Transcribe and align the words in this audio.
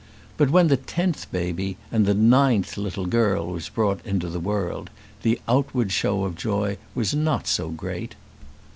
But 0.35 0.49
when 0.49 0.67
the 0.67 0.77
tenth 0.77 1.31
baby, 1.31 1.77
and 1.91 2.07
the 2.07 2.15
ninth 2.15 2.75
little 2.75 3.05
girl, 3.05 3.45
was 3.45 3.69
brought 3.69 4.03
into 4.03 4.29
the 4.29 4.39
world, 4.39 4.89
the 5.21 5.39
outward 5.47 5.91
show 5.91 6.23
of 6.23 6.33
joy 6.35 6.79
was 6.95 7.13
not 7.13 7.45
so 7.45 7.69
great. 7.69 8.15